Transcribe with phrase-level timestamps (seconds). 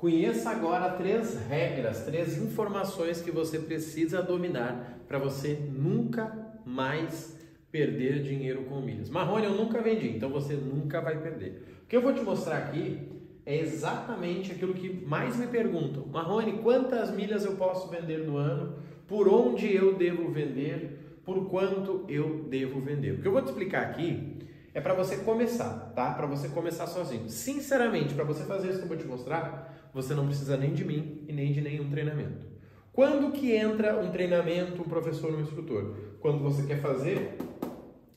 [0.00, 7.38] Conheça agora três regras, três informações que você precisa dominar para você nunca mais
[7.70, 9.10] perder dinheiro com milhas.
[9.10, 11.82] Marrone, eu nunca vendi, então você nunca vai perder.
[11.82, 12.98] O que eu vou te mostrar aqui
[13.44, 16.06] é exatamente aquilo que mais me perguntam.
[16.06, 18.78] Marrone, quantas milhas eu posso vender no ano?
[19.06, 21.20] Por onde eu devo vender?
[21.26, 23.18] Por quanto eu devo vender?
[23.18, 24.38] O que eu vou te explicar aqui
[24.72, 26.14] é para você começar, tá?
[26.14, 27.28] Para você começar sozinho.
[27.28, 30.84] Sinceramente, para você fazer isso que eu vou te mostrar, você não precisa nem de
[30.84, 32.46] mim e nem de nenhum treinamento.
[32.92, 35.94] Quando que entra um treinamento, um professor, um instrutor?
[36.20, 37.38] Quando você quer fazer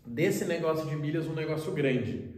[0.06, 2.30] desse negócio de milhas um negócio grande.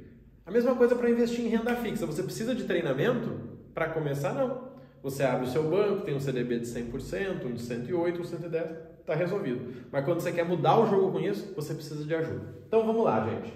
[0.46, 2.06] A mesma coisa para investir em renda fixa.
[2.06, 3.40] Você precisa de treinamento
[3.74, 4.34] para começar?
[4.34, 4.76] Não.
[5.02, 8.28] Você abre o seu banco, tem um CDB de 100%, um de 108, um de
[8.28, 8.72] 110,
[9.02, 9.86] está resolvido.
[9.92, 12.56] Mas quando você quer mudar o jogo com isso, você precisa de ajuda.
[12.68, 13.54] Então vamos lá, gente.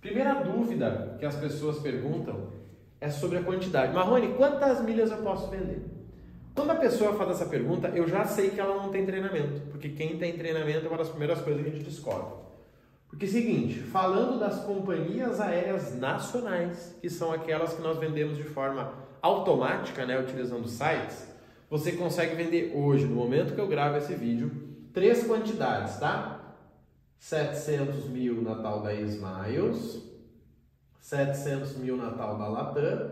[0.00, 2.50] Primeira dúvida que as pessoas perguntam
[3.02, 3.92] é sobre a quantidade.
[3.92, 5.82] Marrone, quantas milhas eu posso vender?
[6.54, 9.88] Quando a pessoa faz essa pergunta, eu já sei que ela não tem treinamento, porque
[9.88, 12.32] quem tem treinamento é uma das primeiras coisas que a gente descobre.
[13.08, 18.44] Porque é seguinte, falando das companhias aéreas nacionais, que são aquelas que nós vendemos de
[18.44, 21.26] forma automática, né, utilizando sites,
[21.68, 24.52] você consegue vender hoje, no momento que eu gravo esse vídeo,
[24.92, 26.54] três quantidades, tá?
[27.18, 30.11] 700 mil na tal da Smiles,
[31.02, 33.10] 700 mil na tal da Latam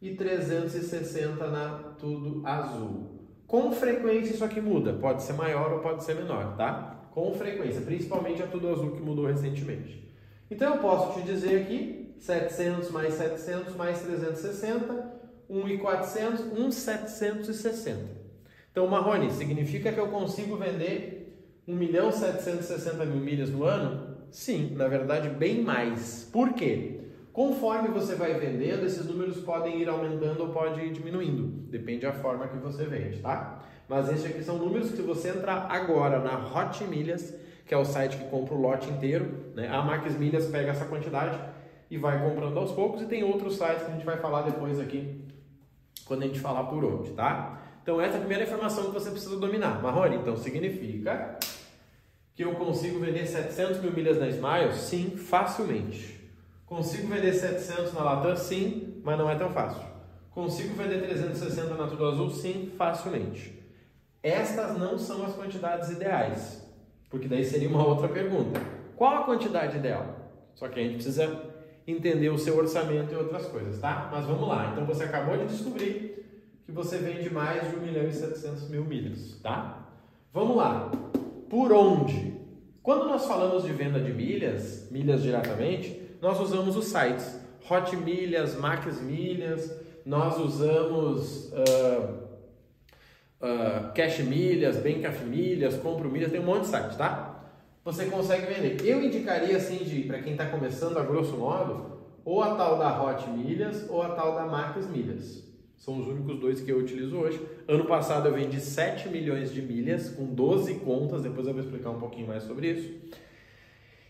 [0.00, 3.28] e 360 na Tudo Azul.
[3.46, 7.08] Com frequência isso aqui muda, pode ser maior ou pode ser menor, tá?
[7.12, 10.14] Com frequência, principalmente a Tudo Azul que mudou recentemente.
[10.48, 15.12] Então eu posso te dizer aqui, 700 mais 700 mais 360,
[15.50, 17.96] 1.400, 1.760.
[18.70, 24.13] Então, Marrone, significa que eu consigo vender 1 milhão 760 mil milhas no ano?
[24.34, 26.28] Sim, na verdade, bem mais.
[26.32, 27.02] Por quê?
[27.32, 31.46] Conforme você vai vendendo, esses números podem ir aumentando ou podem ir diminuindo.
[31.70, 33.62] Depende da forma que você vende, tá?
[33.88, 37.32] Mas esses aqui são números que se você entrar agora na Hot Milhas,
[37.64, 39.68] que é o site que compra o lote inteiro, né?
[39.68, 41.38] A Max Milhas pega essa quantidade
[41.88, 44.80] e vai comprando aos poucos e tem outros sites que a gente vai falar depois
[44.80, 45.24] aqui
[46.06, 47.62] quando a gente falar por onde, tá?
[47.84, 49.80] Então essa é a primeira informação que você precisa dominar.
[49.80, 51.38] Marrone, então significa
[52.34, 54.76] que eu consigo vender 700 mil milhas na Smiles?
[54.76, 56.20] Sim, facilmente.
[56.66, 58.36] Consigo vender 700 na Latam?
[58.36, 59.82] Sim, mas não é tão fácil.
[60.32, 62.30] Consigo vender 360 na Tudo Azul?
[62.30, 63.62] Sim, facilmente.
[64.20, 66.66] Estas não são as quantidades ideais,
[67.08, 68.60] porque daí seria uma outra pergunta.
[68.96, 70.16] Qual a quantidade ideal?
[70.54, 71.52] Só que a gente precisa
[71.86, 74.08] entender o seu orçamento e outras coisas, tá?
[74.10, 74.70] Mas vamos lá.
[74.72, 76.24] Então você acabou de descobrir
[76.64, 79.86] que você vende mais de 1 milhão e 700 mil milhas, tá?
[80.32, 80.90] Vamos lá.
[81.48, 82.34] Por onde?
[82.82, 87.40] Quando nós falamos de venda de milhas, milhas diretamente, nós usamos os sites
[87.70, 92.28] Hot Milhas, Max Milhas, nós usamos uh,
[93.40, 97.42] uh, Cash Milhas, Bank Milhas, Compro Milhas, tem um monte de sites, tá?
[97.84, 98.86] Você consegue vender.
[98.86, 101.94] Eu indicaria assim, de para quem está começando a grosso modo,
[102.24, 105.42] ou a tal da Hot Milhas ou a tal da Max Milhas.
[105.84, 107.38] São os únicos dois que eu utilizo hoje.
[107.68, 111.90] Ano passado eu vendi 7 milhões de milhas com 12 contas, depois eu vou explicar
[111.90, 113.18] um pouquinho mais sobre isso.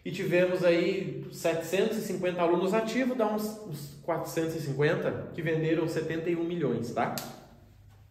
[0.05, 7.17] E tivemos aí 750 alunos ativos, dá uns, uns 450 que venderam 71 milhões, tá?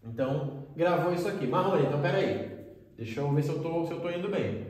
[0.03, 1.47] Então, gravou isso aqui.
[1.47, 2.51] Marrone, então peraí.
[2.97, 4.67] Deixa eu ver se eu tô, se eu tô indo bem.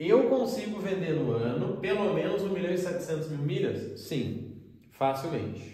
[0.00, 4.00] Eu consigo vender no ano pelo menos 1 milhão e 700 mil milhas?
[4.00, 4.56] Sim,
[4.92, 5.73] facilmente.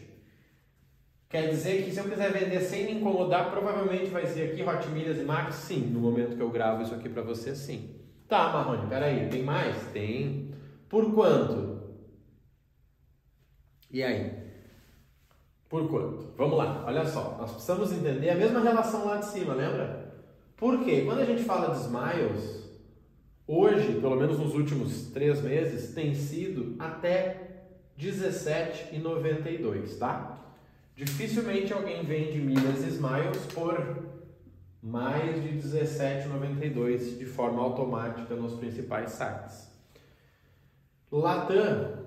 [1.30, 4.88] Quer dizer que se eu quiser vender sem me incomodar, provavelmente vai ser aqui Hot
[4.88, 5.54] Milhas e Max?
[5.54, 7.94] Sim, no momento que eu gravo isso aqui para você, sim.
[8.26, 9.76] Tá, Marrone, peraí, tem mais?
[9.92, 10.52] Tem.
[10.88, 11.82] Por quanto?
[13.92, 14.40] E aí?
[15.68, 16.34] Por quanto?
[16.36, 20.12] Vamos lá, olha só, nós precisamos entender a mesma relação lá de cima, lembra?
[20.56, 21.02] Por quê?
[21.04, 22.68] Quando a gente fala de Smiles,
[23.46, 30.38] hoje, pelo menos nos últimos três meses, tem sido até R$17,92, tá?
[31.00, 34.20] Dificilmente alguém vende milhas Smiles por
[34.82, 39.72] mais de 17,92 de forma automática nos principais sites.
[41.10, 42.04] Latam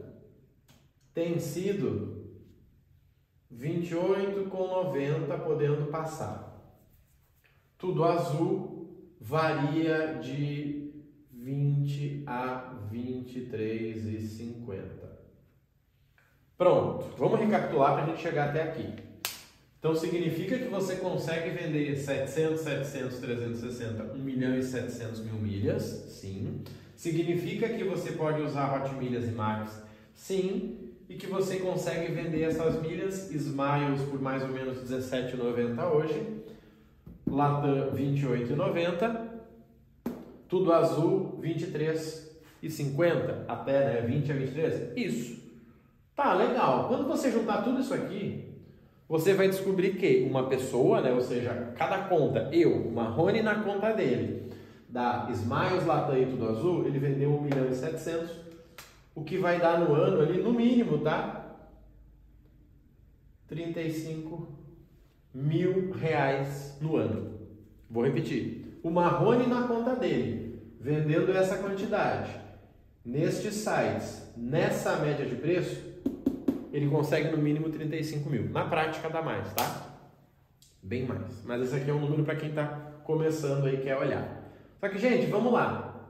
[1.12, 2.38] tem sido
[3.52, 6.62] 28,90 podendo passar.
[7.80, 10.94] Tudo azul varia de
[11.32, 15.03] 20 a 23,50.
[16.64, 18.88] Pronto, vamos recapitular para a gente chegar até aqui.
[19.78, 25.84] Então significa que você consegue vender 700, 700, 360, 1 milhão e 700 mil milhas?
[25.84, 26.62] Sim.
[26.96, 29.84] Significa que você pode usar Hot Milhas e Max?
[30.16, 30.94] Sim.
[31.10, 36.46] E que você consegue vender essas milhas Smiles por mais ou menos R$17,90 hoje,
[37.28, 39.28] Latam R$28,90,
[40.48, 44.94] tudo azul R$23,50 até né, 20 a 23.
[44.96, 45.43] Isso.
[46.16, 46.88] Tá, legal.
[46.88, 48.54] Quando você juntar tudo isso aqui,
[49.08, 53.92] você vai descobrir que uma pessoa, né, ou seja, cada conta, eu, Marrone na conta
[53.94, 54.52] dele,
[54.88, 58.30] da Smiles, Latam e Tudo Azul, ele vendeu 1 milhão e 700,
[59.16, 61.58] o que vai dar no ano ali, no mínimo, tá?
[63.48, 64.48] 35
[65.34, 67.40] mil reais no ano.
[67.90, 68.80] Vou repetir.
[68.84, 72.32] O Marrone na conta dele, vendendo essa quantidade,
[73.06, 75.93] nestes sites, nessa média de preço,
[76.74, 78.50] ele consegue no mínimo 35 mil.
[78.50, 79.92] Na prática dá mais, tá?
[80.82, 81.44] Bem mais.
[81.46, 82.66] Mas esse aqui é um número para quem está
[83.04, 84.52] começando aí, quer olhar.
[84.80, 86.10] Só que, gente, vamos lá.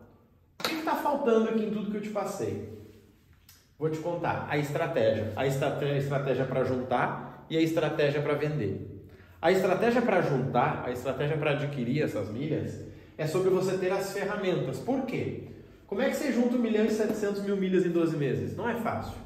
[0.60, 2.82] O que está faltando aqui em tudo que eu te passei?
[3.78, 4.48] Vou te contar.
[4.50, 5.34] A estratégia.
[5.36, 9.06] A estratégia para juntar e a estratégia para vender.
[9.42, 12.80] A estratégia para juntar, a estratégia para adquirir essas milhas,
[13.18, 14.80] é sobre você ter as ferramentas.
[14.80, 15.50] Por quê?
[15.86, 18.56] Como é que você junta 1 milhão e 700 mil milhas em 12 meses?
[18.56, 19.18] Não é fácil.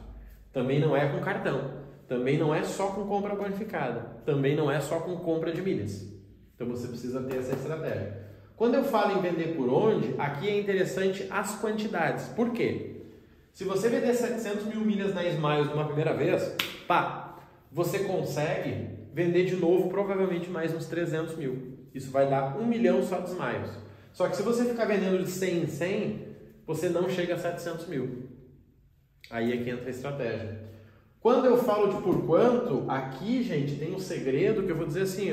[0.52, 1.86] Também não é com cartão.
[2.08, 4.18] Também não é só com compra bonificada.
[4.26, 6.08] Também não é só com compra de milhas.
[6.56, 8.26] Então você precisa ter essa estratégia.
[8.56, 12.26] Quando eu falo em vender por onde, aqui é interessante as quantidades.
[12.30, 13.02] Por quê?
[13.54, 16.56] Se você vender 700 mil milhas na Smiles uma primeira vez,
[16.88, 17.40] pá,
[17.72, 21.78] você consegue vender de novo provavelmente mais uns 300 mil.
[21.94, 23.72] Isso vai dar um milhão só de Smiles.
[24.14, 26.28] Só que se você ficar vendendo de 100 em 100,
[26.66, 28.30] você não chega a 700 mil.
[29.30, 30.68] Aí é que entra a estratégia.
[31.20, 35.02] Quando eu falo de por quanto, aqui, gente, tem um segredo que eu vou dizer
[35.02, 35.30] assim,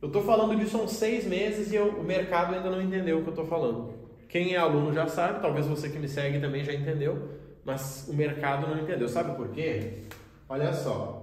[0.00, 3.18] eu estou falando disso há uns seis meses e eu, o mercado ainda não entendeu
[3.18, 3.94] o que eu estou falando.
[4.28, 7.30] Quem é aluno já sabe, talvez você que me segue também já entendeu,
[7.64, 9.08] mas o mercado não entendeu.
[9.08, 10.04] Sabe por quê?
[10.48, 11.22] Olha só,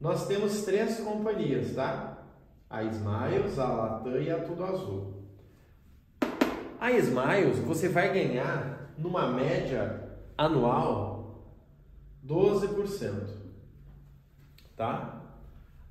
[0.00, 2.18] nós temos três companhias, tá?
[2.68, 5.14] A Smiles, a Latam e a Tudo Azul.
[6.80, 10.01] A Smiles você vai ganhar numa média
[10.44, 11.46] anual
[12.26, 13.42] 12%.
[14.76, 15.20] Tá?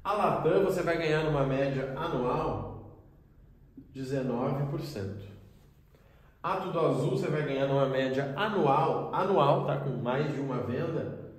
[0.03, 2.99] A Latam você vai ganhar numa média anual
[3.95, 5.21] 19%.
[6.43, 10.57] A Tudo Azul você vai ganhar numa média anual, anual, tá com mais de uma
[10.63, 11.31] venda,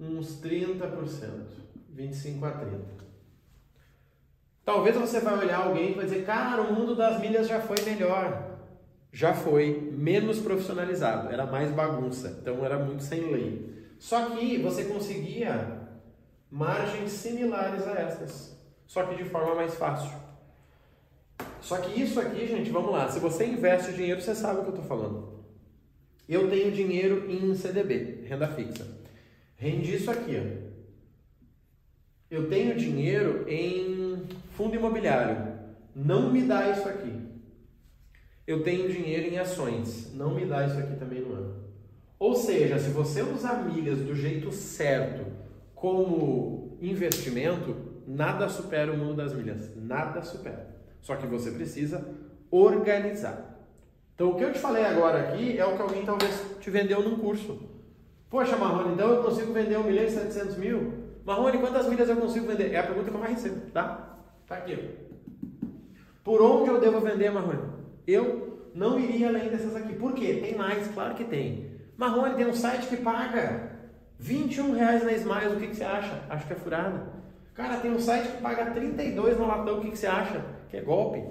[0.00, 1.48] uns 30%,
[1.90, 3.06] 25 a 30.
[4.64, 7.76] Talvez você vai olhar alguém e vai dizer, cara, o mundo das milhas já foi
[7.84, 8.55] melhor
[9.16, 13.74] já foi menos profissionalizado, era mais bagunça, então era muito sem lei.
[13.98, 15.88] Só que você conseguia
[16.50, 18.54] margens similares a estas,
[18.86, 20.12] só que de forma mais fácil.
[21.62, 24.62] Só que isso aqui, gente, vamos lá, se você investe o dinheiro, você sabe o
[24.64, 25.46] que eu estou falando.
[26.28, 28.86] Eu tenho dinheiro em CDB, renda fixa.
[29.56, 30.66] Rende isso aqui, ó.
[32.30, 35.56] Eu tenho dinheiro em fundo imobiliário.
[35.94, 37.34] Não me dá isso aqui
[38.46, 41.56] eu tenho dinheiro em ações, não me dá isso aqui também no ano.
[42.18, 45.26] Ou seja, se você usar milhas do jeito certo
[45.74, 47.74] como investimento,
[48.06, 50.74] nada supera o mundo das milhas, nada supera.
[51.02, 52.06] Só que você precisa
[52.50, 53.54] organizar.
[54.14, 57.02] Então, o que eu te falei agora aqui é o que alguém talvez te vendeu
[57.02, 57.60] num curso.
[58.30, 60.92] Poxa, Marrone, então eu consigo vender 1 milhão e 700 mil?
[61.24, 62.72] Marrone, quantas milhas eu consigo vender?
[62.72, 64.18] É a pergunta que eu mais recebo, tá?
[64.46, 64.78] Tá aqui.
[66.24, 67.76] Por onde eu devo vender, Marrone?
[68.06, 69.94] Eu não iria além dessas aqui.
[69.94, 70.38] Por quê?
[70.42, 71.70] Tem mais, claro que tem.
[71.96, 73.72] Marrone tem um site que paga
[74.18, 76.22] 21 reais na Smiles, o que, que você acha?
[76.28, 77.16] Acho que é furada.
[77.54, 80.44] Cara, tem um site que paga 32 no latão, o que, que você acha?
[80.68, 81.22] Que é golpe.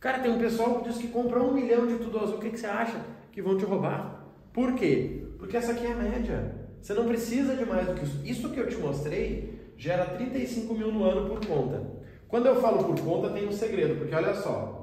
[0.00, 2.50] Cara, tem um pessoal que diz que compra um milhão de tudo azul, o que,
[2.50, 2.98] que você acha?
[3.30, 4.24] Que vão te roubar.
[4.52, 5.24] Por quê?
[5.38, 6.54] Porque essa aqui é a média.
[6.80, 8.20] Você não precisa de mais do que isso.
[8.24, 11.82] Isso que eu te mostrei gera 35 mil no ano por conta.
[12.28, 14.81] Quando eu falo por conta, tem um segredo, porque olha só,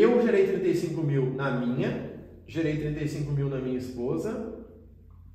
[0.00, 2.12] eu gerei 35 mil na minha,
[2.46, 4.54] gerei 35 mil na minha esposa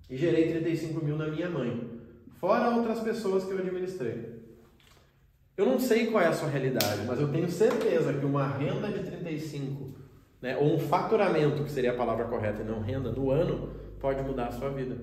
[0.09, 1.97] e gerei 35 mil na minha mãe.
[2.39, 4.37] Fora outras pessoas que eu administrei.
[5.55, 8.89] Eu não sei qual é a sua realidade, mas eu tenho certeza que uma renda
[8.89, 9.95] de 35,
[10.39, 14.21] né, ou um faturamento, que seria a palavra correta e não renda, no ano, pode
[14.21, 14.95] mudar a sua vida.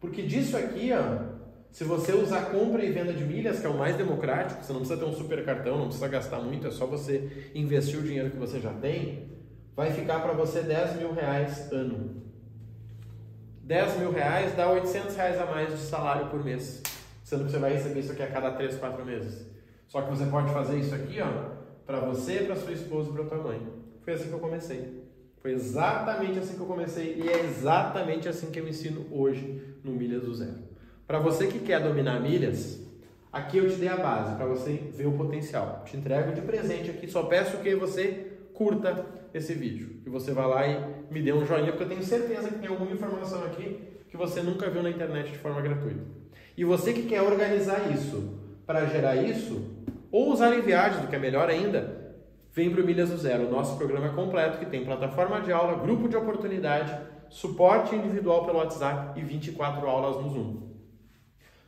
[0.00, 1.37] Porque disso aqui, ó,
[1.70, 4.80] se você usar compra e venda de milhas, que é o mais democrático, você não
[4.80, 8.30] precisa ter um super cartão, não precisa gastar muito, é só você investir o dinheiro
[8.30, 9.28] que você já tem,
[9.76, 12.22] vai ficar para você 10 mil reais ano.
[13.62, 16.82] 10 mil reais dá 800 reais a mais de salário por mês,
[17.22, 19.46] sendo que você vai receber isso aqui a cada 3, 4 meses.
[19.86, 23.24] Só que você pode fazer isso aqui, ó, para você, para sua esposa e para
[23.24, 23.60] tua mãe.
[24.02, 25.04] Foi assim que eu comecei.
[25.40, 29.92] Foi exatamente assim que eu comecei e é exatamente assim que eu ensino hoje no
[29.92, 30.68] Milhas do Zero.
[31.08, 32.86] Para você que quer dominar milhas,
[33.32, 35.82] aqui eu te dei a base para você ver o potencial.
[35.86, 40.02] Te entrego de presente aqui, só peço que você curta esse vídeo.
[40.04, 40.78] Que você vá lá e
[41.10, 44.42] me dê um joinha, porque eu tenho certeza que tem alguma informação aqui que você
[44.42, 46.02] nunca viu na internet de forma gratuita.
[46.54, 49.66] E você que quer organizar isso para gerar isso,
[50.12, 52.18] ou usar em viagens, o que é melhor ainda,
[52.52, 55.78] vem para o Milhas do Zero, o nosso programa completo que tem plataforma de aula,
[55.78, 56.94] grupo de oportunidade,
[57.30, 60.67] suporte individual pelo WhatsApp e 24 aulas no Zoom.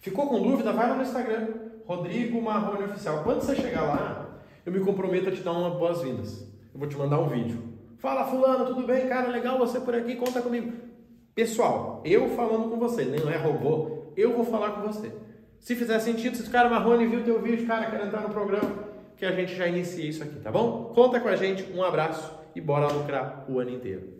[0.00, 0.72] Ficou com dúvida?
[0.72, 1.48] Vai lá no Instagram,
[1.86, 3.22] Rodrigo Marrone Oficial.
[3.22, 6.40] Quando você chegar lá, eu me comprometo a te dar umas boas-vindas.
[6.72, 7.62] Eu vou te mandar um vídeo.
[7.98, 9.06] Fala, fulano, tudo bem?
[9.06, 10.72] Cara, legal você por aqui, conta comigo.
[11.34, 15.12] Pessoal, eu falando com você, nem é robô, eu vou falar com você.
[15.58, 18.70] Se fizer sentido, se o cara Marrone viu teu vídeo, cara, quer entrar no programa,
[19.18, 20.92] que a gente já inicia isso aqui, tá bom?
[20.94, 24.19] Conta com a gente, um abraço e bora lucrar o ano inteiro.